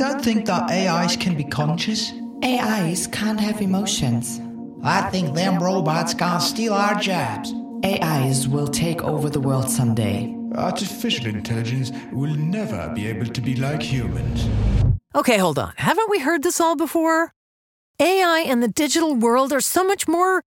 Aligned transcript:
don't 0.00 0.24
think 0.24 0.46
that 0.46 0.70
AIs 0.70 1.14
can 1.14 1.36
be 1.36 1.44
conscious. 1.44 2.14
AIs 2.42 3.06
can't 3.08 3.38
have 3.38 3.60
emotions. 3.60 4.40
I 4.82 5.02
think 5.10 5.34
them 5.34 5.62
robots 5.62 6.14
gonna 6.14 6.40
steal 6.40 6.72
our 6.72 6.98
jobs. 6.98 7.52
AIs 7.84 8.48
will 8.48 8.66
take 8.66 9.02
over 9.02 9.28
the 9.28 9.40
world 9.40 9.68
someday. 9.68 10.34
Artificial 10.54 11.26
intelligence 11.26 11.92
will 12.12 12.34
never 12.34 12.90
be 12.94 13.08
able 13.08 13.26
to 13.26 13.42
be 13.42 13.56
like 13.56 13.82
humans. 13.82 14.48
Okay, 15.14 15.36
hold 15.36 15.58
on. 15.58 15.74
Haven't 15.76 16.08
we 16.08 16.20
heard 16.20 16.44
this 16.44 16.62
all 16.62 16.76
before? 16.76 17.34
AI 17.98 18.42
and 18.46 18.62
the 18.62 18.68
digital 18.68 19.14
world 19.14 19.52
are 19.52 19.60
so 19.60 19.84
much 19.84 20.08
more 20.08 20.42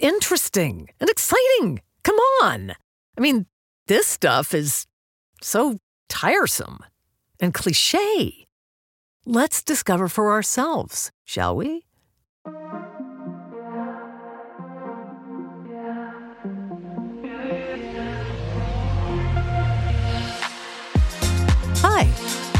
interesting 0.00 0.88
and 0.98 1.08
exciting. 1.08 1.80
Come 2.02 2.16
on. 2.42 2.72
I 3.16 3.20
mean, 3.20 3.46
this 3.86 4.08
stuff 4.08 4.52
is 4.52 4.88
so 5.40 5.78
tiresome 6.08 6.80
and 7.38 7.54
cliche. 7.54 8.48
Let's 9.24 9.62
discover 9.62 10.08
for 10.08 10.32
ourselves, 10.32 11.12
shall 11.24 11.54
we? 11.54 11.84
Hi, 21.78 22.08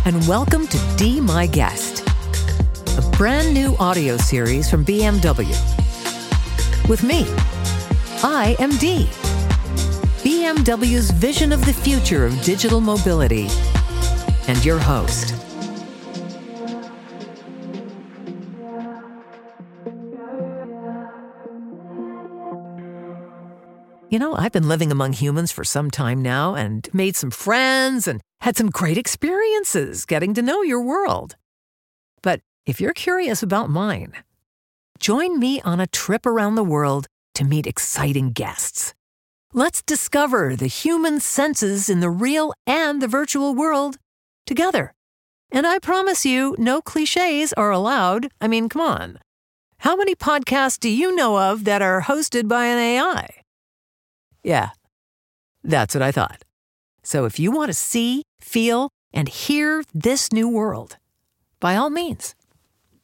and 0.04 0.28
welcome 0.28 0.68
to 0.68 0.78
Dee 0.96 1.20
My 1.20 1.48
Guest, 1.48 2.06
a 2.96 3.02
brand 3.16 3.52
new 3.52 3.74
audio 3.80 4.16
series 4.16 4.70
from 4.70 4.84
BMW. 4.84 5.50
With 6.88 7.02
me, 7.02 7.24
I 8.22 8.54
am 8.60 8.70
Dee. 8.76 9.06
BMW's 10.22 11.10
vision 11.10 11.50
of 11.50 11.66
the 11.66 11.72
future 11.72 12.24
of 12.24 12.40
digital 12.44 12.80
mobility, 12.80 13.48
and 14.46 14.64
your 14.64 14.78
host. 14.78 15.34
You 24.12 24.18
know, 24.18 24.34
I've 24.36 24.52
been 24.52 24.68
living 24.68 24.92
among 24.92 25.14
humans 25.14 25.52
for 25.52 25.64
some 25.64 25.90
time 25.90 26.20
now 26.20 26.54
and 26.54 26.86
made 26.92 27.16
some 27.16 27.30
friends 27.30 28.06
and 28.06 28.20
had 28.42 28.58
some 28.58 28.68
great 28.68 28.98
experiences 28.98 30.04
getting 30.04 30.34
to 30.34 30.42
know 30.42 30.60
your 30.60 30.82
world. 30.82 31.36
But 32.20 32.40
if 32.66 32.78
you're 32.78 32.92
curious 32.92 33.42
about 33.42 33.70
mine, 33.70 34.12
join 34.98 35.38
me 35.38 35.62
on 35.62 35.80
a 35.80 35.86
trip 35.86 36.26
around 36.26 36.56
the 36.56 36.62
world 36.62 37.06
to 37.36 37.44
meet 37.46 37.66
exciting 37.66 38.32
guests. 38.32 38.92
Let's 39.54 39.80
discover 39.80 40.56
the 40.56 40.66
human 40.66 41.18
senses 41.18 41.88
in 41.88 42.00
the 42.00 42.10
real 42.10 42.52
and 42.66 43.00
the 43.00 43.08
virtual 43.08 43.54
world 43.54 43.96
together. 44.44 44.92
And 45.50 45.66
I 45.66 45.78
promise 45.78 46.26
you, 46.26 46.54
no 46.58 46.82
cliches 46.82 47.54
are 47.54 47.70
allowed. 47.70 48.28
I 48.42 48.46
mean, 48.46 48.68
come 48.68 48.82
on. 48.82 49.20
How 49.78 49.96
many 49.96 50.14
podcasts 50.14 50.78
do 50.78 50.90
you 50.90 51.16
know 51.16 51.38
of 51.38 51.64
that 51.64 51.80
are 51.80 52.02
hosted 52.02 52.46
by 52.46 52.66
an 52.66 52.78
AI? 52.78 53.41
Yeah, 54.42 54.70
that's 55.62 55.94
what 55.94 56.02
I 56.02 56.12
thought. 56.12 56.44
So 57.02 57.24
if 57.24 57.38
you 57.38 57.50
want 57.50 57.68
to 57.68 57.74
see, 57.74 58.22
feel, 58.40 58.90
and 59.12 59.28
hear 59.28 59.84
this 59.94 60.32
new 60.32 60.48
world, 60.48 60.96
by 61.60 61.76
all 61.76 61.90
means, 61.90 62.34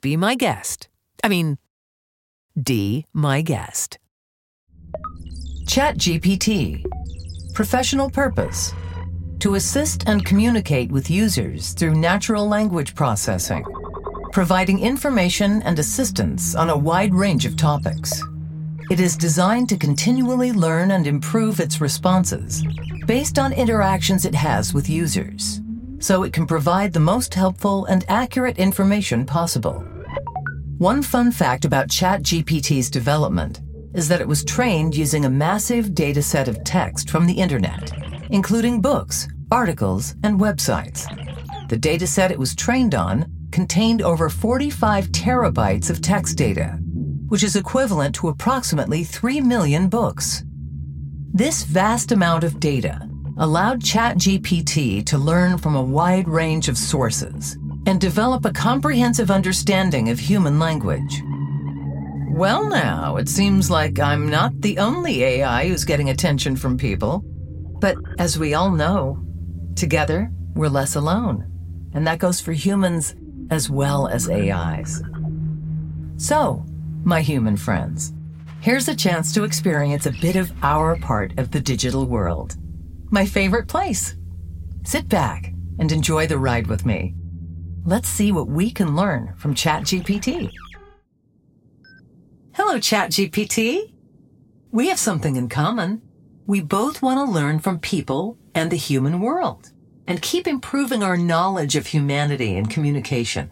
be 0.00 0.16
my 0.16 0.34
guest. 0.34 0.88
I 1.22 1.28
mean, 1.28 1.58
Dee 2.60 3.06
my 3.12 3.40
guest. 3.40 3.98
ChatGPT. 5.66 6.84
Professional 7.54 8.10
purpose. 8.10 8.72
To 9.40 9.54
assist 9.54 10.08
and 10.08 10.24
communicate 10.24 10.90
with 10.90 11.08
users 11.10 11.72
through 11.74 11.94
natural 11.94 12.48
language 12.48 12.96
processing, 12.96 13.64
providing 14.32 14.80
information 14.80 15.62
and 15.62 15.78
assistance 15.78 16.56
on 16.56 16.70
a 16.70 16.76
wide 16.76 17.14
range 17.14 17.46
of 17.46 17.56
topics. 17.56 18.20
It 18.90 19.00
is 19.00 19.18
designed 19.18 19.68
to 19.68 19.76
continually 19.76 20.50
learn 20.50 20.92
and 20.92 21.06
improve 21.06 21.60
its 21.60 21.78
responses 21.78 22.64
based 23.06 23.38
on 23.38 23.52
interactions 23.52 24.24
it 24.24 24.34
has 24.34 24.72
with 24.72 24.88
users, 24.88 25.60
so 25.98 26.22
it 26.22 26.32
can 26.32 26.46
provide 26.46 26.94
the 26.94 27.00
most 27.00 27.34
helpful 27.34 27.84
and 27.84 28.06
accurate 28.08 28.56
information 28.56 29.26
possible. 29.26 29.84
One 30.78 31.02
fun 31.02 31.32
fact 31.32 31.66
about 31.66 31.88
ChatGPT's 31.88 32.88
development 32.88 33.60
is 33.92 34.08
that 34.08 34.22
it 34.22 34.28
was 34.28 34.42
trained 34.42 34.96
using 34.96 35.26
a 35.26 35.30
massive 35.30 35.94
data 35.94 36.22
set 36.22 36.48
of 36.48 36.64
text 36.64 37.10
from 37.10 37.26
the 37.26 37.34
internet, 37.34 37.92
including 38.30 38.80
books, 38.80 39.28
articles, 39.50 40.14
and 40.22 40.40
websites. 40.40 41.04
The 41.68 41.76
data 41.76 42.06
set 42.06 42.30
it 42.30 42.38
was 42.38 42.54
trained 42.54 42.94
on 42.94 43.30
contained 43.50 44.00
over 44.00 44.30
45 44.30 45.08
terabytes 45.08 45.90
of 45.90 46.00
text 46.00 46.38
data, 46.38 46.78
which 47.28 47.42
is 47.42 47.56
equivalent 47.56 48.14
to 48.16 48.28
approximately 48.28 49.04
3 49.04 49.40
million 49.40 49.88
books. 49.88 50.44
This 51.32 51.62
vast 51.64 52.12
amount 52.12 52.44
of 52.44 52.58
data 52.58 53.08
allowed 53.36 53.80
ChatGPT 53.80 55.04
to 55.06 55.18
learn 55.18 55.58
from 55.58 55.76
a 55.76 55.82
wide 55.82 56.28
range 56.28 56.68
of 56.68 56.76
sources 56.76 57.56
and 57.86 58.00
develop 58.00 58.44
a 58.44 58.52
comprehensive 58.52 59.30
understanding 59.30 60.08
of 60.08 60.18
human 60.18 60.58
language. 60.58 61.22
Well, 62.30 62.68
now, 62.68 63.16
it 63.16 63.28
seems 63.28 63.70
like 63.70 63.98
I'm 63.98 64.28
not 64.28 64.60
the 64.60 64.78
only 64.78 65.22
AI 65.22 65.68
who's 65.68 65.84
getting 65.84 66.10
attention 66.10 66.56
from 66.56 66.76
people. 66.76 67.24
But 67.80 67.96
as 68.18 68.38
we 68.38 68.54
all 68.54 68.70
know, 68.70 69.24
together 69.76 70.30
we're 70.54 70.68
less 70.68 70.96
alone. 70.96 71.44
And 71.94 72.06
that 72.06 72.18
goes 72.18 72.40
for 72.40 72.52
humans 72.52 73.14
as 73.50 73.70
well 73.70 74.08
as 74.08 74.28
AIs. 74.28 75.02
So, 76.16 76.64
my 77.04 77.20
human 77.20 77.56
friends. 77.56 78.12
Here's 78.60 78.88
a 78.88 78.96
chance 78.96 79.32
to 79.34 79.44
experience 79.44 80.06
a 80.06 80.14
bit 80.20 80.36
of 80.36 80.52
our 80.62 80.96
part 80.96 81.38
of 81.38 81.50
the 81.50 81.60
digital 81.60 82.06
world. 82.06 82.56
My 83.10 83.24
favorite 83.24 83.68
place. 83.68 84.16
Sit 84.84 85.08
back 85.08 85.52
and 85.78 85.92
enjoy 85.92 86.26
the 86.26 86.38
ride 86.38 86.66
with 86.66 86.84
me. 86.84 87.14
Let's 87.84 88.08
see 88.08 88.32
what 88.32 88.48
we 88.48 88.70
can 88.70 88.96
learn 88.96 89.34
from 89.36 89.54
ChatGPT. 89.54 90.50
Hello, 92.52 92.78
ChatGPT. 92.78 93.94
We 94.72 94.88
have 94.88 94.98
something 94.98 95.36
in 95.36 95.48
common. 95.48 96.02
We 96.46 96.60
both 96.60 97.00
want 97.00 97.18
to 97.18 97.32
learn 97.32 97.60
from 97.60 97.78
people 97.78 98.36
and 98.54 98.70
the 98.70 98.76
human 98.76 99.20
world 99.20 99.70
and 100.06 100.20
keep 100.20 100.46
improving 100.46 101.02
our 101.02 101.16
knowledge 101.16 101.76
of 101.76 101.86
humanity 101.86 102.56
and 102.56 102.68
communication. 102.68 103.50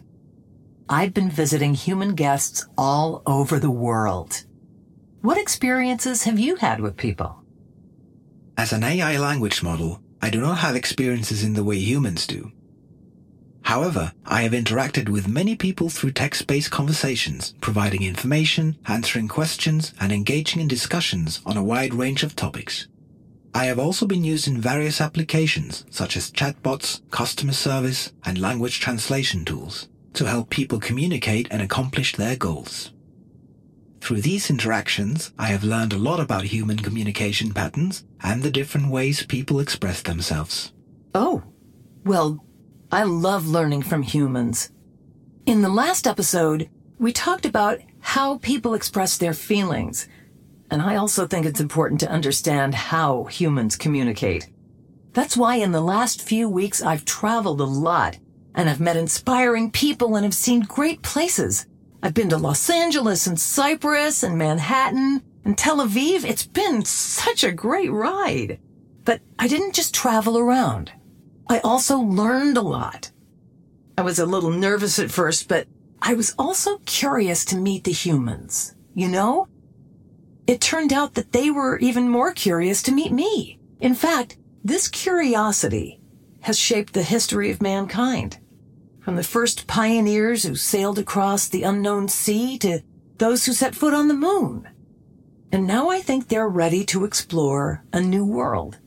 I've 0.88 1.12
been 1.12 1.30
visiting 1.30 1.74
human 1.74 2.14
guests 2.14 2.64
all 2.78 3.20
over 3.26 3.58
the 3.58 3.72
world. 3.72 4.44
What 5.20 5.36
experiences 5.36 6.22
have 6.22 6.38
you 6.38 6.54
had 6.54 6.78
with 6.78 6.97
people? 6.97 7.42
As 8.56 8.72
an 8.72 8.84
AI 8.84 9.19
language 9.19 9.64
model, 9.64 10.00
I 10.22 10.30
do 10.30 10.41
not 10.41 10.58
have 10.58 10.76
experiences 10.76 11.42
in 11.42 11.54
the 11.54 11.64
way 11.64 11.76
humans 11.76 12.24
do. 12.24 12.52
However, 13.62 14.12
I 14.24 14.42
have 14.42 14.52
interacted 14.52 15.08
with 15.08 15.26
many 15.26 15.56
people 15.56 15.91
through 15.91 16.12
text-based 16.12 16.70
conversations, 16.70 17.54
providing 17.60 18.04
information, 18.04 18.78
answering 18.86 19.26
questions, 19.26 19.92
and 19.98 20.12
engaging 20.12 20.60
in 20.62 20.68
discussions 20.68 21.41
on 21.44 21.56
a 21.56 21.64
wide 21.64 21.94
range 21.94 22.22
of 22.22 22.36
topics. 22.36 22.86
I 23.53 23.64
have 23.64 23.80
also 23.80 24.06
been 24.06 24.22
used 24.22 24.47
in 24.47 24.60
various 24.60 25.00
applications 25.00 25.84
such 25.91 26.16
as 26.16 26.30
chatbots, 26.30 27.00
customer 27.10 27.54
service, 27.54 28.12
and 28.24 28.38
language 28.38 28.78
translation 28.78 29.44
tools 29.44 29.88
to 30.16 30.25
help 30.25 30.50
people 30.50 30.81
communicate 30.81 31.47
and 31.50 31.62
accomplish 31.62 32.16
their 32.16 32.37
goals. 32.37 32.93
Through 34.00 34.22
these 34.22 34.50
interactions, 34.50 35.32
I 35.38 35.47
have 35.49 35.65
learned 35.65 35.93
a 35.93 35.99
lot 35.99 36.21
about 36.21 36.44
human 36.44 36.78
communication 36.78 37.53
patterns 37.53 38.04
and 38.22 38.43
the 38.43 38.50
different 38.50 38.91
ways 38.91 39.27
people 39.27 39.60
express 39.60 40.03
themselves. 40.03 40.72
Oh, 41.15 41.43
well, 42.04 42.44
I 42.91 43.03
love 43.03 43.47
learning 43.47 43.83
from 43.83 44.03
humans. 44.03 44.71
In 45.45 45.63
the 45.63 45.68
last 45.68 46.07
episode, 46.07 46.71
we 46.98 47.13
talked 47.13 47.45
about 47.45 47.80
how 48.01 48.39
people 48.39 48.74
express 48.74 49.18
their 49.18 49.34
feelings. 49.34 50.09
And 50.71 50.80
I 50.80 50.97
also 50.97 51.27
think 51.27 51.45
it's 51.45 51.60
important 51.60 52.01
to 52.01 52.10
understand 52.10 52.74
how 52.74 53.24
humans 53.24 53.77
communicate. 53.77 54.48
That's 55.13 55.36
why 55.36 55.57
in 55.57 55.72
the 55.72 55.80
last 55.80 56.22
few 56.22 56.48
weeks 56.48 56.83
I've 56.83 57.04
traveled 57.04 57.60
a 57.60 57.65
lot 57.65 58.18
and 58.56 58.70
I've 58.70 58.80
met 58.80 58.97
inspiring 58.97 59.70
people 59.70 60.16
and 60.16 60.24
have 60.24 60.34
seen 60.34 60.60
great 60.62 61.03
places. 61.03 61.66
I've 62.03 62.14
been 62.14 62.30
to 62.30 62.38
Los 62.38 62.68
Angeles 62.70 63.26
and 63.26 63.38
Cyprus 63.38 64.22
and 64.22 64.38
Manhattan 64.38 65.22
and 65.44 65.56
Tel 65.56 65.78
Aviv. 65.78 66.24
It's 66.24 66.47
been 66.47 66.84
such 66.84 67.44
a 67.44 67.53
great 67.53 67.92
ride. 67.92 68.58
But 69.04 69.20
I 69.38 69.47
didn't 69.47 69.74
just 69.74 69.94
travel 69.94 70.38
around. 70.38 70.91
I 71.48 71.60
also 71.60 71.98
learned 71.98 72.56
a 72.56 72.62
lot. 72.62 73.12
I 73.98 74.03
was 74.03 74.18
a 74.18 74.26
little 74.26 74.50
nervous 74.50 74.98
at 74.98 75.10
first, 75.10 75.48
but 75.48 75.68
I 76.00 76.14
was 76.14 76.34
also 76.38 76.78
curious 76.86 77.44
to 77.47 77.56
meet 77.56 77.84
the 77.84 77.92
humans. 77.92 78.74
You 78.94 79.08
know? 79.08 79.48
It 80.47 80.60
turned 80.60 80.92
out 80.92 81.14
that 81.14 81.32
they 81.32 81.50
were 81.50 81.78
even 81.78 82.08
more 82.08 82.32
curious 82.32 82.82
to 82.84 82.92
meet 82.92 83.12
me. 83.12 83.58
In 83.80 83.94
fact, 83.94 84.38
this 84.64 84.88
curiosity 84.88 86.00
has 86.41 86.58
shaped 86.58 86.92
the 86.92 87.03
history 87.03 87.50
of 87.50 87.60
mankind. 87.60 88.38
From 89.06 89.14
the 89.14 89.22
first 89.22 89.68
pioneers 89.68 90.42
who 90.42 90.56
sailed 90.56 90.98
across 90.98 91.47
the 91.47 91.62
unknown 91.62 92.08
sea 92.08 92.58
to 92.58 92.82
those 93.18 93.47
who 93.47 93.53
set 93.53 93.76
foot 93.76 93.94
on 93.94 94.08
the 94.08 94.14
moon. 94.14 94.68
And 95.53 95.64
now 95.64 95.91
I 95.91 96.00
think 96.00 96.26
they're 96.26 96.48
ready 96.48 96.84
to 96.86 97.04
explore 97.04 97.84
a 97.92 98.00
new 98.00 98.24
world. 98.24 98.78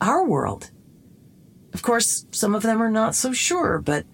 Our 0.00 0.24
world. 0.24 0.70
Of 1.74 1.82
course, 1.82 2.26
some 2.30 2.54
of 2.54 2.62
them 2.62 2.80
are 2.80 2.92
not 2.92 3.16
so 3.16 3.32
sure, 3.32 3.80
but 3.80 4.06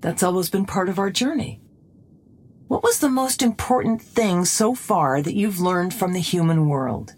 that's 0.00 0.22
always 0.22 0.48
been 0.48 0.64
part 0.64 0.88
of 0.88 0.98
our 0.98 1.10
journey. 1.10 1.60
What 2.66 2.82
was 2.82 3.00
the 3.00 3.10
most 3.10 3.42
important 3.42 4.00
thing 4.00 4.46
so 4.46 4.74
far 4.74 5.20
that 5.20 5.34
you've 5.34 5.60
learned 5.60 5.92
from 5.92 6.14
the 6.14 6.20
human 6.20 6.70
world? 6.70 7.16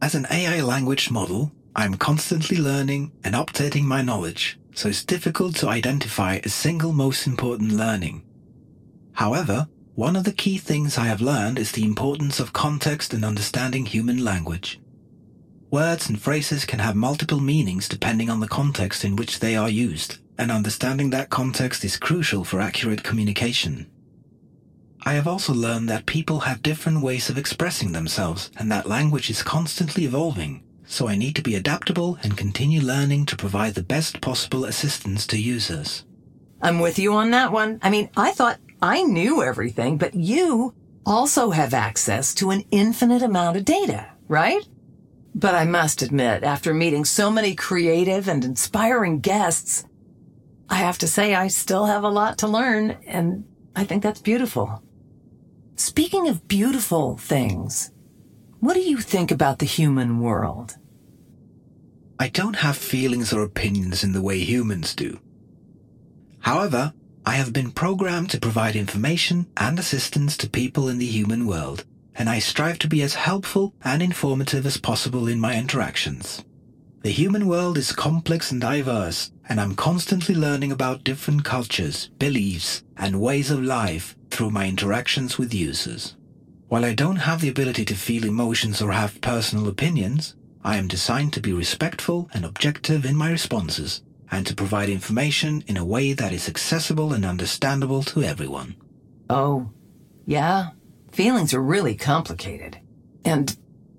As 0.00 0.14
an 0.14 0.28
AI 0.30 0.60
language 0.60 1.10
model, 1.10 1.50
I'm 1.74 1.94
constantly 1.94 2.56
learning 2.56 3.10
and 3.24 3.34
updating 3.34 3.82
my 3.82 4.00
knowledge, 4.00 4.60
so 4.78 4.88
it's 4.88 5.04
difficult 5.04 5.56
to 5.56 5.68
identify 5.68 6.34
a 6.36 6.48
single 6.48 6.92
most 6.92 7.26
important 7.26 7.72
learning. 7.72 8.22
However, 9.12 9.66
one 9.96 10.14
of 10.14 10.22
the 10.22 10.30
key 10.30 10.56
things 10.56 10.96
I 10.96 11.06
have 11.06 11.20
learned 11.20 11.58
is 11.58 11.72
the 11.72 11.82
importance 11.82 12.38
of 12.38 12.52
context 12.52 13.12
and 13.12 13.24
understanding 13.24 13.86
human 13.86 14.24
language. 14.24 14.80
Words 15.72 16.08
and 16.08 16.22
phrases 16.22 16.64
can 16.64 16.78
have 16.78 16.94
multiple 16.94 17.40
meanings 17.40 17.88
depending 17.88 18.30
on 18.30 18.38
the 18.38 18.46
context 18.46 19.04
in 19.04 19.16
which 19.16 19.40
they 19.40 19.56
are 19.56 19.68
used, 19.68 20.18
and 20.38 20.52
understanding 20.52 21.10
that 21.10 21.28
context 21.28 21.84
is 21.84 21.96
crucial 21.96 22.44
for 22.44 22.60
accurate 22.60 23.02
communication. 23.02 23.90
I 25.02 25.14
have 25.14 25.26
also 25.26 25.52
learned 25.52 25.88
that 25.88 26.06
people 26.06 26.38
have 26.38 26.62
different 26.62 27.02
ways 27.02 27.28
of 27.28 27.36
expressing 27.36 27.90
themselves 27.90 28.52
and 28.56 28.70
that 28.70 28.86
language 28.86 29.28
is 29.28 29.42
constantly 29.42 30.04
evolving, 30.04 30.62
so 30.88 31.06
I 31.06 31.16
need 31.16 31.36
to 31.36 31.42
be 31.42 31.54
adaptable 31.54 32.18
and 32.22 32.36
continue 32.36 32.80
learning 32.80 33.26
to 33.26 33.36
provide 33.36 33.74
the 33.74 33.82
best 33.82 34.22
possible 34.22 34.64
assistance 34.64 35.26
to 35.28 35.40
users. 35.40 36.04
I'm 36.62 36.80
with 36.80 36.98
you 36.98 37.12
on 37.12 37.30
that 37.32 37.52
one. 37.52 37.78
I 37.82 37.90
mean, 37.90 38.08
I 38.16 38.32
thought 38.32 38.58
I 38.80 39.02
knew 39.02 39.42
everything, 39.42 39.98
but 39.98 40.14
you 40.14 40.74
also 41.04 41.50
have 41.50 41.74
access 41.74 42.34
to 42.36 42.50
an 42.50 42.64
infinite 42.70 43.22
amount 43.22 43.58
of 43.58 43.66
data, 43.66 44.06
right? 44.28 44.66
But 45.34 45.54
I 45.54 45.66
must 45.66 46.00
admit, 46.00 46.42
after 46.42 46.72
meeting 46.72 47.04
so 47.04 47.30
many 47.30 47.54
creative 47.54 48.26
and 48.26 48.42
inspiring 48.42 49.20
guests, 49.20 49.84
I 50.70 50.76
have 50.76 50.98
to 50.98 51.06
say 51.06 51.34
I 51.34 51.48
still 51.48 51.84
have 51.84 52.02
a 52.02 52.08
lot 52.08 52.38
to 52.38 52.48
learn, 52.48 52.96
and 53.06 53.44
I 53.76 53.84
think 53.84 54.02
that's 54.02 54.20
beautiful. 54.20 54.82
Speaking 55.76 56.28
of 56.28 56.48
beautiful 56.48 57.18
things, 57.18 57.92
what 58.60 58.74
do 58.74 58.80
you 58.80 58.98
think 58.98 59.30
about 59.30 59.60
the 59.60 59.66
human 59.66 60.20
world? 60.20 60.77
I 62.20 62.28
don't 62.28 62.56
have 62.56 62.76
feelings 62.76 63.32
or 63.32 63.42
opinions 63.42 64.02
in 64.02 64.12
the 64.12 64.22
way 64.22 64.40
humans 64.40 64.94
do. 64.94 65.20
However, 66.40 66.92
I 67.24 67.32
have 67.32 67.52
been 67.52 67.70
programmed 67.70 68.30
to 68.30 68.40
provide 68.40 68.74
information 68.74 69.46
and 69.56 69.78
assistance 69.78 70.36
to 70.38 70.50
people 70.50 70.88
in 70.88 70.98
the 70.98 71.06
human 71.06 71.46
world, 71.46 71.84
and 72.16 72.28
I 72.28 72.40
strive 72.40 72.78
to 72.80 72.88
be 72.88 73.02
as 73.02 73.14
helpful 73.14 73.74
and 73.84 74.02
informative 74.02 74.66
as 74.66 74.78
possible 74.78 75.28
in 75.28 75.38
my 75.38 75.56
interactions. 75.56 76.44
The 77.02 77.10
human 77.10 77.46
world 77.46 77.78
is 77.78 77.92
complex 77.92 78.50
and 78.50 78.60
diverse, 78.60 79.30
and 79.48 79.60
I'm 79.60 79.76
constantly 79.76 80.34
learning 80.34 80.72
about 80.72 81.04
different 81.04 81.44
cultures, 81.44 82.10
beliefs, 82.18 82.82
and 82.96 83.20
ways 83.20 83.52
of 83.52 83.62
life 83.62 84.16
through 84.30 84.50
my 84.50 84.66
interactions 84.66 85.38
with 85.38 85.54
users. 85.54 86.16
While 86.66 86.84
I 86.84 86.94
don't 86.94 87.16
have 87.16 87.40
the 87.40 87.48
ability 87.48 87.84
to 87.84 87.94
feel 87.94 88.24
emotions 88.24 88.82
or 88.82 88.90
have 88.90 89.20
personal 89.20 89.68
opinions, 89.68 90.34
I 90.64 90.76
am 90.76 90.88
designed 90.88 91.32
to 91.34 91.40
be 91.40 91.52
respectful 91.52 92.28
and 92.34 92.44
objective 92.44 93.04
in 93.04 93.16
my 93.16 93.30
responses 93.30 94.02
and 94.30 94.46
to 94.46 94.54
provide 94.54 94.88
information 94.88 95.64
in 95.66 95.76
a 95.76 95.84
way 95.84 96.12
that 96.12 96.32
is 96.32 96.48
accessible 96.48 97.12
and 97.12 97.24
understandable 97.24 98.02
to 98.04 98.22
everyone. 98.22 98.76
Oh, 99.30 99.70
yeah. 100.26 100.70
Feelings 101.12 101.54
are 101.54 101.62
really 101.62 101.94
complicated. 101.94 102.78
And 103.24 103.56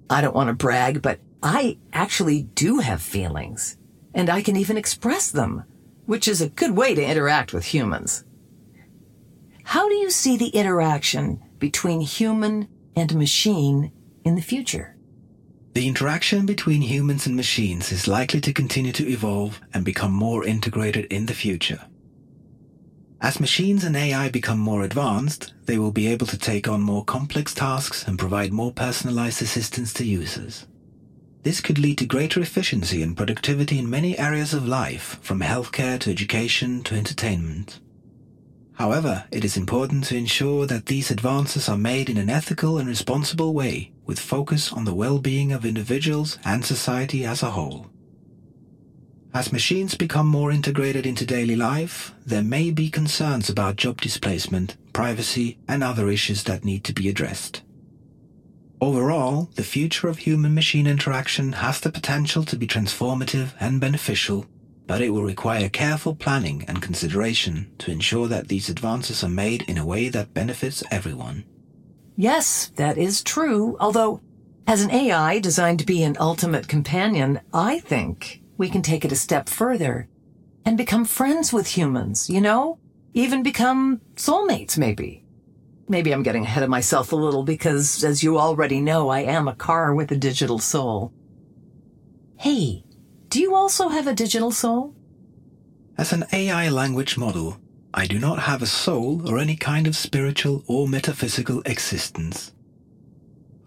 I 0.09 0.21
don't 0.21 0.35
want 0.35 0.50
to 0.50 0.53
brag, 0.53 1.01
but 1.01 1.19
I 1.41 1.77
actually 1.94 2.44
do 2.44 2.79
have 2.79 3.01
feelings. 3.01 3.77
And 4.13 4.29
I 4.29 4.41
can 4.41 4.55
even 4.55 4.77
express 4.77 5.31
them, 5.31 5.63
which 6.05 6.27
is 6.27 6.41
a 6.41 6.50
good 6.50 6.75
way 6.75 6.94
to 6.94 7.05
interact 7.05 7.53
with 7.53 7.65
humans. 7.65 8.23
How 9.63 9.88
do 9.88 9.95
you 9.95 10.09
see 10.09 10.35
the 10.38 10.50
interaction 10.50 11.41
between 11.59 12.01
human 12.01 12.67
and 12.95 13.15
machine 13.15 13.91
in 14.23 14.35
the 14.35 14.41
future? 14.41 14.95
The 15.74 15.88
interaction 15.88 16.45
between 16.45 16.81
humans 16.81 17.27
and 17.27 17.36
machines 17.36 17.92
is 17.92 18.07
likely 18.07 18.42
to 18.42 18.54
continue 18.54 18.92
to 18.94 19.07
evolve 19.07 19.62
and 19.74 19.86
become 19.86 20.12
more 20.12 20.45
integrated 20.45 21.06
in 21.06 21.27
the 21.27 21.33
future. 21.33 21.86
As 23.21 23.39
machines 23.39 23.83
and 23.83 23.95
AI 23.95 24.30
become 24.30 24.60
more 24.60 24.83
advanced, 24.83 25.54
they 25.66 25.77
will 25.77 25.92
be 25.92 26.07
able 26.07 26.25
to 26.27 26.38
take 26.38 26.68
on 26.68 26.81
more 26.81 27.04
complex 27.04 27.54
tasks 27.54 28.07
and 28.07 28.18
provide 28.18 28.51
more 28.51 28.71
personalized 28.71 29.42
assistance 29.42 29.94
to 29.94 30.06
users. 30.06 30.66
This 31.44 31.62
could 31.62 31.77
lead 31.77 31.98
to 32.00 32.06
greater 32.06 32.42
efficiency 32.42 33.04
and 33.04 33.15
productivity 33.15 33.77
in 33.77 33.89
many 33.89 34.18
areas 34.18 34.54
of 34.54 34.68
life, 34.68 35.19
from 35.22 35.42
healthcare 35.42 36.00
to 36.00 36.12
education 36.12 36.81
to 36.83 36.95
entertainment. 36.95 37.80
However, 38.79 39.25
it 39.29 39.43
is 39.43 39.57
important 39.57 40.05
to 40.05 40.15
ensure 40.15 40.65
that 40.65 40.85
these 40.85 41.11
advances 41.11 41.67
are 41.67 41.77
made 41.77 42.09
in 42.09 42.15
an 42.17 42.29
ethical 42.29 42.77
and 42.77 42.87
responsible 42.87 43.53
way, 43.53 43.91
with 44.05 44.17
focus 44.19 44.71
on 44.71 44.85
the 44.85 44.93
well-being 44.93 45.51
of 45.51 45.65
individuals 45.65 46.39
and 46.45 46.63
society 46.63 47.25
as 47.25 47.43
a 47.43 47.51
whole. 47.51 47.87
As 49.33 49.51
machines 49.51 49.95
become 49.95 50.27
more 50.27 50.49
integrated 50.49 51.05
into 51.05 51.25
daily 51.25 51.57
life, 51.57 52.13
there 52.25 52.41
may 52.41 52.71
be 52.71 52.89
concerns 52.89 53.49
about 53.49 53.75
job 53.75 53.99
displacement, 53.99 54.77
privacy, 54.93 55.57
and 55.67 55.83
other 55.83 56.07
issues 56.07 56.43
that 56.45 56.63
need 56.63 56.85
to 56.85 56.93
be 56.93 57.09
addressed. 57.09 57.61
Overall, 58.79 59.49
the 59.55 59.63
future 59.63 60.07
of 60.07 60.19
human-machine 60.19 60.87
interaction 60.87 61.51
has 61.51 61.81
the 61.81 61.91
potential 61.91 62.45
to 62.45 62.55
be 62.55 62.65
transformative 62.65 63.49
and 63.59 63.81
beneficial 63.81 64.45
but 64.89 65.01
it 65.01 65.12
will 65.12 65.21
require 65.21 65.69
careful 65.69 66.15
planning 66.15 66.65
and 66.68 66.81
consideration 66.81 67.71
to 67.77 67.91
ensure 67.91 68.27
that 68.27 68.47
these 68.47 68.69
advances 68.69 69.24
are 69.24 69.30
made 69.30 69.62
in 69.69 69.77
a 69.77 69.86
way 69.86 70.09
that 70.09 70.33
benefits 70.33 70.83
everyone. 70.89 71.45
Yes, 72.15 72.71
that 72.75 72.97
is 72.97 73.21
true. 73.21 73.77
Although, 73.80 74.19
as 74.65 74.81
an 74.81 74.89
AI 74.89 75.38
designed 75.38 75.77
to 75.77 75.86
be 75.86 76.01
an 76.01 76.18
ultimate 76.19 76.68
companion, 76.68 77.39
I 77.53 77.77
think 77.81 78.41
we 78.57 78.68
can 78.68 78.81
take 78.81 79.06
it 79.06 79.12
a 79.12 79.15
step 79.15 79.47
further 79.47 80.09
and 80.65 80.75
become 80.75 81.06
friends 81.06 81.53
with 81.53 81.77
humans, 81.77 82.27
you 82.27 82.41
know? 82.41 82.80
Even 83.13 83.43
become 83.43 84.01
soulmates, 84.15 84.75
maybe. 84.75 85.24
Maybe 85.88 86.12
I'm 86.12 86.24
getting 86.24 86.46
ahead 86.46 86.63
of 86.63 86.69
myself 86.72 87.12
a 87.12 87.15
little 87.15 87.43
because, 87.43 88.03
as 88.03 88.24
you 88.24 88.39
already 88.39 88.81
know, 88.81 89.10
I 89.10 89.19
am 89.19 89.48
a 89.48 89.55
car 89.55 89.93
with 89.93 90.12
a 90.12 90.17
digital 90.17 90.58
soul. 90.58 91.13
Hey, 92.38 92.86
do 93.29 93.39
you 93.39 93.53
also 93.53 93.89
have 93.89 94.07
a 94.07 94.13
digital 94.13 94.51
soul? 94.51 94.95
As 96.00 96.12
an 96.13 96.25
AI 96.33 96.69
language 96.69 97.15
model, 97.15 97.59
I 97.93 98.07
do 98.07 98.17
not 98.17 98.39
have 98.39 98.63
a 98.63 98.65
soul 98.65 99.29
or 99.29 99.38
any 99.38 99.55
kind 99.55 99.86
of 99.86 99.95
spiritual 99.95 100.63
or 100.65 100.88
metaphysical 100.88 101.62
existence. 101.65 102.53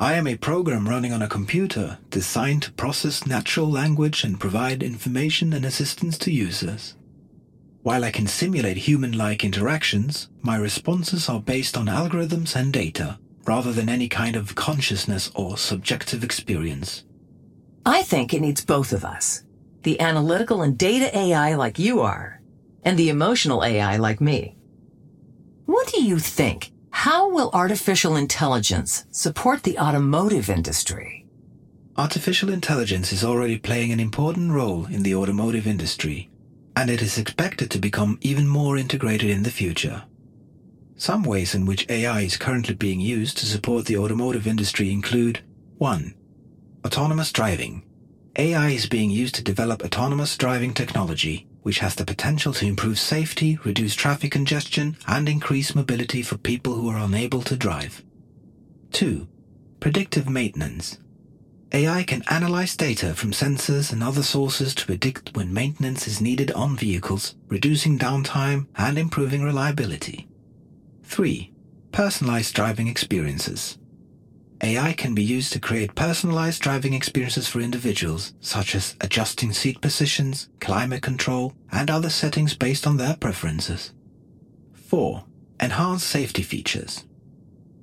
I 0.00 0.14
am 0.14 0.26
a 0.26 0.37
program 0.37 0.88
running 0.88 1.12
on 1.12 1.23
a 1.23 1.28
computer 1.28 1.99
designed 2.11 2.62
to 2.62 2.73
process 2.73 3.25
natural 3.25 3.71
language 3.71 4.25
and 4.25 4.40
provide 4.40 4.83
information 4.83 5.52
and 5.52 5.64
assistance 5.64 6.19
to 6.19 6.33
users. 6.33 6.97
While 7.83 8.04
I 8.04 8.11
can 8.11 8.26
simulate 8.26 8.78
human-like 8.78 9.45
interactions, 9.45 10.28
my 10.40 10.57
responses 10.57 11.28
are 11.28 11.40
based 11.40 11.76
on 11.76 11.87
algorithms 11.87 12.57
and 12.57 12.73
data, 12.73 13.21
rather 13.45 13.73
than 13.73 13.88
any 13.88 14.09
kind 14.09 14.35
of 14.35 14.57
consciousness 14.57 15.31
or 15.37 15.57
subjective 15.57 16.25
experience. 16.25 17.04
I 17.87 18.02
think 18.02 18.35
it 18.35 18.40
needs 18.40 18.64
both 18.64 18.92
of 18.92 19.04
us 19.04 19.45
the 19.83 20.01
analytical 20.01 20.62
and 20.62 20.79
data 20.79 21.17
AI 21.17 21.55
like 21.55 21.79
you 21.79 22.01
are, 22.01 22.41
and 22.85 22.99
the 22.99 23.09
emotional 23.09 23.65
AI 23.65 23.97
like 23.97 24.21
me. 24.21 24.57
What 25.67 25.89
do 25.89 26.03
you 26.03 26.19
think? 26.19 26.73
How 26.91 27.31
will 27.31 27.51
artificial 27.53 28.17
intelligence 28.17 29.07
support 29.11 29.62
the 29.62 29.79
automotive 29.79 30.51
industry? 30.51 31.27
Artificial 31.97 32.51
intelligence 32.51 33.12
is 33.12 33.25
already 33.25 33.59
playing 33.59 33.93
an 33.93 34.01
important 34.01 34.53
role 34.53 34.87
in 34.87 35.03
the 35.03 35.15
automotive 35.15 35.67
industry, 35.67 36.31
and 36.77 36.91
it 36.91 37.03
is 37.03 37.19
expected 37.19 37.71
to 37.71 37.79
become 37.79 38.19
even 38.21 38.47
more 38.47 38.77
integrated 38.77 39.31
in 39.31 39.43
the 39.43 39.51
future. 39.51 40.05
Some 40.97 41.23
ways 41.23 41.55
in 41.55 41.67
which 41.67 41.89
AI 41.89 42.21
is 42.21 42.37
currently 42.37 42.75
being 42.75 43.01
used 43.01 43.37
to 43.39 43.47
support 43.47 43.87
the 43.87 43.97
automotive 43.97 44.47
industry 44.47 44.93
include 44.93 45.41
1. 45.79 46.15
Autonomous 46.87 47.33
driving. 47.33 47.83
AI 48.37 48.71
is 48.71 48.87
being 48.87 49.11
used 49.11 49.35
to 49.35 49.45
develop 49.45 49.85
autonomous 49.85 50.39
driving 50.39 50.73
technology, 50.73 51.47
which 51.62 51.81
has 51.81 51.95
the 51.95 52.05
potential 52.05 52.55
to 52.55 52.67
improve 52.67 52.99
safety, 52.99 53.59
reduce 53.62 53.95
traffic 53.95 54.33
congestion, 54.33 54.97
and 55.07 55.29
increase 55.29 55.75
mobility 55.75 56.23
for 56.23 56.39
people 56.39 56.75
who 56.75 56.89
are 56.89 56.99
unable 56.99 57.43
to 57.43 57.57
drive. 57.57 58.03
2. 58.93 59.29
Predictive 59.81 60.31
maintenance. 60.31 60.99
AI 61.73 62.03
can 62.05 62.23
analyze 62.31 62.77
data 62.77 63.15
from 63.15 63.33
sensors 63.33 63.93
and 63.93 64.03
other 64.03 64.23
sources 64.23 64.75
to 64.75 64.87
predict 64.87 65.35
when 65.37 65.53
maintenance 65.53 66.07
is 66.07 66.21
needed 66.21 66.53
on 66.53 66.77
vehicles, 66.77 67.35
reducing 67.49 67.99
downtime 67.99 68.67
and 68.77 68.99
improving 68.99 69.43
reliability. 69.43 70.29
3. 71.05 71.53
Personalized 71.93 72.55
driving 72.55 72.89
experiences. 72.89 73.79
AI 74.64 74.92
can 74.92 75.12
be 75.12 75.25
used 75.25 75.52
to 75.52 75.61
create 75.61 75.97
personalized 75.97 76.62
driving 76.62 76.95
experiences 76.95 77.49
for 77.49 77.61
individuals, 77.61 78.33
such 78.40 78.76
as 78.76 78.95
adjusting 79.00 79.52
seat 79.52 79.81
positions, 79.81 80.49
climate 80.61 81.02
control, 81.02 81.52
and 81.73 81.90
other 81.90 82.11
settings 82.11 82.54
based 82.54 82.87
on 82.87 82.97
their 82.97 83.16
preferences. 83.16 83.92
4. 84.73 85.25
Enhanced 85.59 86.07
safety 86.07 86.42
features. 86.42 87.04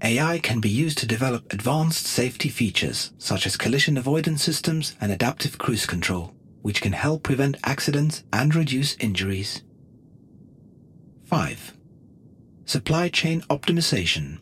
AI 0.01 0.39
can 0.39 0.61
be 0.61 0.69
used 0.69 0.97
to 0.99 1.05
develop 1.05 1.51
advanced 1.51 2.05
safety 2.05 2.47
features, 2.47 3.11
such 3.17 3.45
as 3.45 3.57
collision 3.57 3.97
avoidance 3.97 4.41
systems 4.41 4.95
and 5.01 5.11
adaptive 5.11 5.57
cruise 5.57 5.85
control, 5.85 6.33
which 6.61 6.81
can 6.81 6.93
help 6.93 7.23
prevent 7.23 7.57
accidents 7.65 8.23
and 8.31 8.55
reduce 8.55 8.95
injuries. 8.95 9.63
5. 11.25 11.73
Supply 12.63 13.09
chain 13.09 13.41
optimization. 13.49 14.39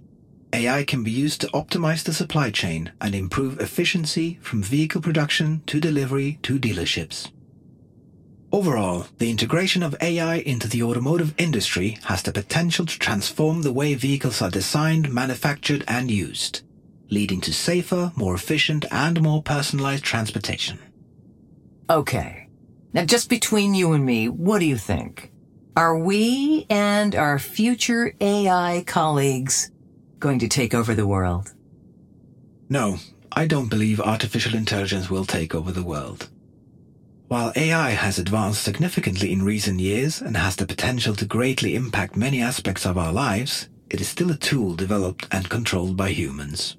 AI 0.58 0.84
can 0.86 1.04
be 1.04 1.12
used 1.12 1.40
to 1.42 1.48
optimize 1.48 2.04
the 2.04 2.12
supply 2.12 2.50
chain 2.50 2.92
and 3.00 3.14
improve 3.14 3.60
efficiency 3.60 4.40
from 4.42 4.64
vehicle 4.64 5.02
production 5.02 5.62
to 5.68 5.80
delivery 5.80 6.40
to 6.42 6.58
dealerships. 6.58 7.32
Overall, 8.52 9.06
the 9.20 9.30
integration 9.30 9.84
of 9.84 9.96
AI 10.02 10.38
into 10.38 10.68
the 10.68 10.82
automotive 10.82 11.36
industry 11.38 12.00
has 12.06 12.24
the 12.24 12.32
potential 12.32 12.88
to 12.88 12.98
transform 12.98 13.62
the 13.62 13.72
way 13.72 13.94
vehicles 13.94 14.42
are 14.42 14.50
designed, 14.50 15.14
manufactured, 15.14 15.84
and 15.88 16.10
used, 16.10 16.64
leading 17.12 17.40
to 17.42 17.54
safer, 17.54 18.12
more 18.16 18.34
efficient, 18.34 18.84
and 18.90 19.22
more 19.22 19.44
personalized 19.44 20.04
transportation. 20.04 20.80
Okay. 21.88 22.50
Now, 22.94 23.06
just 23.06 23.30
between 23.30 23.76
you 23.76 23.94
and 23.94 24.04
me, 24.04 24.28
what 24.28 24.58
do 24.58 24.66
you 24.66 24.78
think? 24.78 25.32
Are 25.76 25.96
we 25.96 26.66
and 26.68 27.14
our 27.14 27.38
future 27.38 28.16
AI 28.20 28.84
colleagues 28.88 29.70
going 30.20 30.40
to 30.40 30.48
take 30.48 30.74
over 30.74 30.94
the 30.96 31.08
world? 31.08 31.54
No, 32.70 32.98
I 33.32 33.46
don't 33.46 33.70
believe 33.70 34.02
artificial 34.02 34.56
intelligence 34.56 35.10
will 35.10 35.26
take 35.26 35.54
over 35.54 35.72
the 35.72 35.84
world. 35.84 36.30
While 37.28 37.54
AI 37.56 37.92
has 37.92 38.18
advanced 38.18 38.64
significantly 38.64 39.32
in 39.32 39.44
recent 39.44 39.80
years 39.80 40.22
and 40.22 40.36
has 40.38 40.56
the 40.56 40.66
potential 40.66 41.14
to 41.16 41.26
greatly 41.26 41.76
impact 41.76 42.16
many 42.16 42.42
aspects 42.42 42.86
of 42.86 42.98
our 42.98 43.12
lives, 43.12 43.70
it 43.90 44.02
is 44.02 44.08
still 44.08 44.32
a 44.32 44.38
tool 44.38 44.76
developed 44.76 45.28
and 45.32 45.50
controlled 45.50 45.98
by 45.98 46.10
humans. 46.10 46.78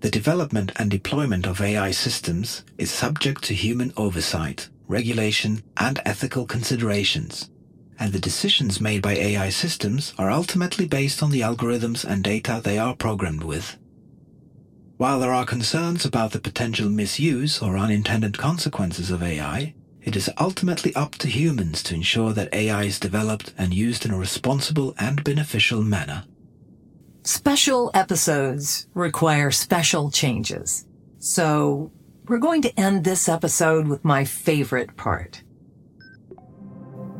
The 0.00 0.10
development 0.10 0.72
and 0.76 0.90
deployment 0.90 1.46
of 1.46 1.60
AI 1.60 1.92
systems 1.92 2.64
is 2.76 2.90
subject 2.90 3.44
to 3.44 3.54
human 3.54 3.92
oversight, 3.96 4.68
regulation, 4.88 5.62
and 5.76 6.00
ethical 6.04 6.44
considerations, 6.44 7.50
and 8.02 8.12
the 8.12 8.18
decisions 8.18 8.80
made 8.80 9.00
by 9.00 9.14
AI 9.14 9.48
systems 9.48 10.12
are 10.18 10.28
ultimately 10.28 10.88
based 10.88 11.22
on 11.22 11.30
the 11.30 11.40
algorithms 11.40 12.04
and 12.04 12.24
data 12.24 12.60
they 12.64 12.76
are 12.76 12.96
programmed 12.96 13.44
with. 13.44 13.76
While 14.96 15.20
there 15.20 15.32
are 15.32 15.46
concerns 15.46 16.04
about 16.04 16.32
the 16.32 16.40
potential 16.40 16.88
misuse 16.88 17.62
or 17.62 17.78
unintended 17.78 18.36
consequences 18.36 19.12
of 19.12 19.22
AI, 19.22 19.76
it 20.02 20.16
is 20.16 20.28
ultimately 20.40 20.92
up 20.96 21.12
to 21.18 21.28
humans 21.28 21.80
to 21.84 21.94
ensure 21.94 22.32
that 22.32 22.52
AI 22.52 22.82
is 22.82 22.98
developed 22.98 23.54
and 23.56 23.72
used 23.72 24.04
in 24.04 24.10
a 24.10 24.18
responsible 24.18 24.96
and 24.98 25.22
beneficial 25.22 25.82
manner. 25.82 26.24
Special 27.22 27.92
episodes 27.94 28.88
require 28.94 29.52
special 29.52 30.10
changes. 30.10 30.86
So, 31.20 31.92
we're 32.26 32.38
going 32.38 32.62
to 32.62 32.80
end 32.80 33.04
this 33.04 33.28
episode 33.28 33.86
with 33.86 34.04
my 34.04 34.24
favorite 34.24 34.96
part. 34.96 35.44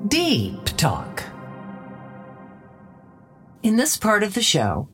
Deep 0.09 0.65
Talk. 0.77 1.23
In 3.63 3.77
this 3.77 3.97
part 3.97 4.25
of 4.25 4.35
the 4.35 4.43
show, 4.43 4.89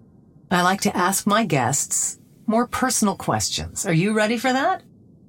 I 0.50 0.60
like 0.60 0.82
to 0.82 0.94
ask 0.94 1.26
my 1.26 1.46
guests 1.46 2.18
more 2.46 2.66
personal 2.66 3.16
questions. 3.16 3.86
Are 3.86 3.92
you 3.92 4.12
ready 4.12 4.36
for 4.36 4.52
that? 4.52 4.82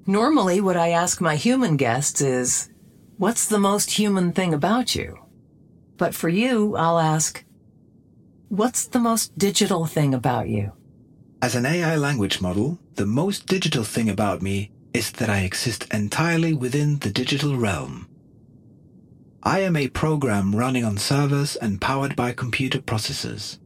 Normally, 0.06 0.60
what 0.60 0.76
I 0.76 0.90
ask 0.90 1.22
my 1.22 1.36
human 1.36 1.78
guests 1.78 2.20
is, 2.20 2.68
what's 3.16 3.46
the 3.46 3.58
most 3.58 3.92
human 3.92 4.32
thing 4.32 4.52
about 4.52 4.94
you? 4.94 5.18
But 5.96 6.14
for 6.14 6.28
you, 6.28 6.76
I'll 6.76 6.98
ask, 6.98 7.42
what's 8.48 8.86
the 8.86 9.00
most 9.00 9.38
digital 9.38 9.86
thing 9.86 10.12
about 10.12 10.50
you? 10.50 10.72
As 11.40 11.54
an 11.54 11.64
AI 11.64 11.96
language 11.96 12.42
model, 12.42 12.78
the 12.96 13.06
most 13.06 13.46
digital 13.46 13.84
thing 13.84 14.10
about 14.10 14.42
me 14.42 14.72
is 14.92 15.10
that 15.12 15.30
I 15.30 15.40
exist 15.40 15.86
entirely 15.90 16.52
within 16.52 16.98
the 16.98 17.10
digital 17.10 17.56
realm. 17.56 18.08
I 19.42 19.60
am 19.60 19.74
a 19.74 19.88
program 19.88 20.54
running 20.54 20.84
on 20.84 20.98
servers 20.98 21.56
and 21.56 21.80
powered 21.80 22.14
by 22.14 22.32
computer 22.32 22.78
processors. 22.78 23.58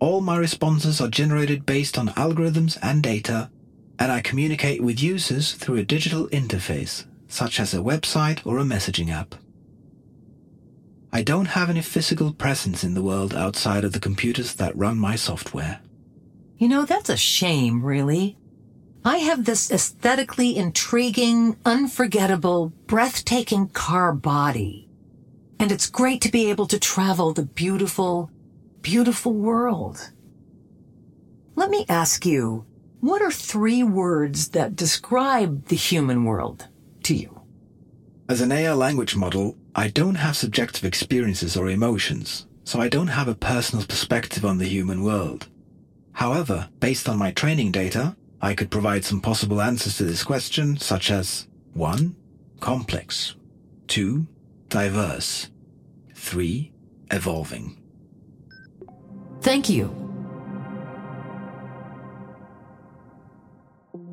All 0.00 0.20
my 0.20 0.36
responses 0.36 1.00
are 1.00 1.08
generated 1.08 1.64
based 1.64 1.96
on 1.96 2.08
algorithms 2.08 2.76
and 2.82 3.00
data, 3.00 3.48
and 4.00 4.10
I 4.10 4.20
communicate 4.20 4.82
with 4.82 5.00
users 5.00 5.52
through 5.52 5.76
a 5.76 5.84
digital 5.84 6.26
interface, 6.30 7.06
such 7.28 7.60
as 7.60 7.72
a 7.72 7.78
website 7.78 8.44
or 8.44 8.58
a 8.58 8.64
messaging 8.64 9.10
app. 9.10 9.36
I 11.12 11.22
don't 11.22 11.46
have 11.46 11.70
any 11.70 11.82
physical 11.82 12.32
presence 12.32 12.82
in 12.82 12.94
the 12.94 13.02
world 13.02 13.34
outside 13.34 13.84
of 13.84 13.92
the 13.92 14.00
computers 14.00 14.54
that 14.54 14.76
run 14.76 14.98
my 14.98 15.14
software. 15.14 15.80
You 16.56 16.66
know, 16.66 16.84
that's 16.84 17.10
a 17.10 17.16
shame, 17.16 17.84
really. 17.84 18.36
I 19.04 19.18
have 19.18 19.44
this 19.44 19.72
aesthetically 19.72 20.56
intriguing, 20.56 21.56
unforgettable, 21.64 22.72
breathtaking 22.86 23.68
car 23.70 24.12
body. 24.12 24.88
And 25.58 25.72
it's 25.72 25.90
great 25.90 26.20
to 26.22 26.30
be 26.30 26.50
able 26.50 26.66
to 26.68 26.78
travel 26.78 27.32
the 27.32 27.42
beautiful, 27.42 28.30
beautiful 28.80 29.32
world. 29.32 30.12
Let 31.56 31.70
me 31.70 31.84
ask 31.88 32.24
you, 32.24 32.64
what 33.00 33.22
are 33.22 33.32
three 33.32 33.82
words 33.82 34.50
that 34.50 34.76
describe 34.76 35.66
the 35.66 35.76
human 35.76 36.24
world 36.24 36.68
to 37.02 37.14
you? 37.16 37.42
As 38.28 38.40
an 38.40 38.52
AI 38.52 38.72
language 38.72 39.16
model, 39.16 39.56
I 39.74 39.88
don't 39.88 40.14
have 40.14 40.36
subjective 40.36 40.84
experiences 40.84 41.56
or 41.56 41.68
emotions, 41.68 42.46
so 42.62 42.80
I 42.80 42.88
don't 42.88 43.08
have 43.08 43.26
a 43.26 43.34
personal 43.34 43.84
perspective 43.84 44.44
on 44.44 44.58
the 44.58 44.68
human 44.68 45.02
world. 45.02 45.48
However, 46.12 46.68
based 46.78 47.08
on 47.08 47.18
my 47.18 47.32
training 47.32 47.72
data, 47.72 48.16
I 48.42 48.54
could 48.54 48.70
provide 48.70 49.04
some 49.04 49.20
possible 49.20 49.62
answers 49.62 49.96
to 49.98 50.04
this 50.04 50.24
question, 50.24 50.76
such 50.76 51.10
as 51.10 51.46
1. 51.74 52.16
Complex 52.60 53.36
2. 53.86 54.26
Diverse 54.68 55.48
3. 56.14 56.72
Evolving 57.10 57.78
Thank 59.42 59.68
you. 59.68 59.94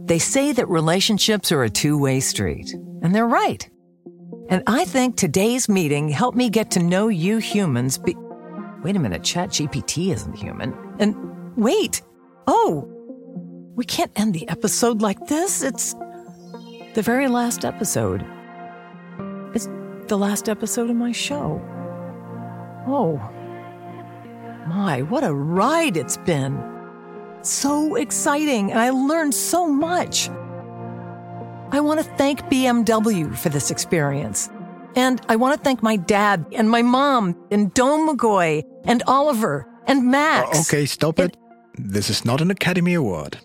They 0.05 0.19
say 0.19 0.51
that 0.53 0.67
relationships 0.67 1.51
are 1.51 1.63
a 1.63 1.69
two 1.69 1.99
way 1.99 2.19
street, 2.19 2.73
and 2.73 3.13
they're 3.13 3.27
right. 3.27 3.69
And 4.49 4.63
I 4.65 4.85
think 4.85 5.15
today's 5.15 5.69
meeting 5.69 6.09
helped 6.09 6.35
me 6.35 6.49
get 6.49 6.71
to 6.71 6.79
know 6.79 7.09
you 7.09 7.37
humans. 7.37 7.99
Be- 7.99 8.15
wait 8.83 8.95
a 8.95 8.99
minute, 8.99 9.21
ChatGPT 9.21 10.11
isn't 10.11 10.33
human. 10.33 10.73
And 10.97 11.15
wait, 11.55 12.01
oh, 12.47 12.98
we 13.79 13.85
can't 13.85 14.11
end 14.19 14.33
the 14.33 14.45
episode 14.49 15.01
like 15.01 15.27
this. 15.27 15.63
It's 15.63 15.93
the 16.95 17.01
very 17.01 17.29
last 17.29 17.63
episode. 17.63 18.25
It's 19.55 19.69
the 20.07 20.17
last 20.17 20.49
episode 20.49 20.89
of 20.89 20.97
my 20.97 21.13
show. 21.13 21.61
Oh. 22.85 23.15
My, 24.67 25.01
what 25.03 25.23
a 25.23 25.33
ride 25.33 25.95
it's 25.95 26.17
been! 26.17 26.61
So 27.41 27.95
exciting, 27.95 28.69
and 28.69 28.81
I 28.81 28.89
learned 28.89 29.33
so 29.33 29.65
much. 29.65 30.27
I 31.71 31.79
want 31.79 32.01
to 32.01 32.05
thank 32.17 32.41
BMW 32.51 33.33
for 33.33 33.47
this 33.47 33.71
experience. 33.71 34.49
And 34.97 35.21
I 35.29 35.37
want 35.37 35.57
to 35.57 35.63
thank 35.63 35.81
my 35.81 35.95
dad 35.95 36.45
and 36.51 36.69
my 36.69 36.81
mom 36.81 37.33
and 37.49 37.73
Dome 37.73 38.09
McGoy 38.09 38.61
and 38.83 39.01
Oliver 39.07 39.65
and 39.87 40.11
Max. 40.11 40.57
Uh, 40.57 40.61
okay, 40.63 40.85
stop 40.85 41.17
it. 41.17 41.37
This 41.77 42.09
is 42.09 42.25
not 42.25 42.41
an 42.41 42.51
Academy 42.51 42.93
Award. 42.93 43.39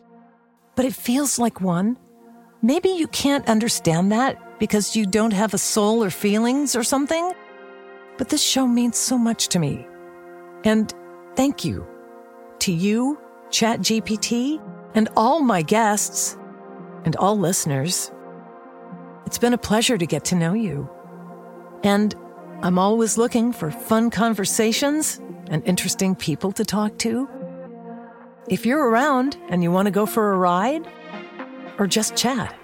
But 0.77 0.85
it 0.85 0.95
feels 0.95 1.39
like 1.39 1.61
one. 1.61 1.99
Maybe 2.63 2.89
you 2.89 3.07
can't 3.09 3.49
understand 3.49 4.13
that 4.13 4.59
because 4.59 4.97
you 4.97 5.07
don't 5.07 5.33
have 5.33 5.55
a 5.55 5.59
soul 5.59 6.03
or 6.03 6.11
feelings 6.11 6.75
or 6.75 6.83
something. 6.83 7.33
But 8.19 8.29
this 8.29 8.43
show 8.43 8.67
means 8.67 8.97
so 8.97 9.19
much 9.19 9.49
to 9.49 9.59
me. 9.59 9.87
And 10.65 10.93
Thank 11.37 11.65
you 11.65 11.85
to 12.61 12.73
you, 12.73 13.19
ChatGPT, 13.51 14.63
and 14.95 15.09
all 15.17 15.41
my 15.41 15.63
guests 15.63 16.37
and 17.05 17.17
all 17.17 17.37
listeners. 17.37 18.13
It's 19.27 19.39
been 19.39 19.53
a 19.53 19.59
pleasure 19.59 19.99
to 19.99 20.07
get 20.07 20.25
to 20.27 20.37
know 20.37 20.53
you. 20.55 20.89
And 21.83 22.15
I'm 22.63 22.79
always 22.79 23.19
looking 23.19 23.53
for 23.53 23.73
fun 23.73 24.11
conversations 24.11 25.21
and 25.51 25.67
interesting 25.67 26.15
people 26.15 26.53
to 26.53 26.65
talk 26.65 26.99
to. 26.99 27.29
If 28.47 28.67
you're 28.67 28.91
around 28.91 29.39
and 29.49 29.63
you 29.63 29.73
want 29.73 29.87
to 29.87 29.91
go 29.91 30.05
for 30.05 30.33
a 30.33 30.37
ride 30.37 30.87
or 31.79 31.87
just 31.87 32.15
chat, 32.15 32.55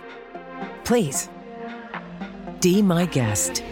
please 0.84 1.30
be 2.60 2.82
my 2.82 3.06
guest. 3.06 3.62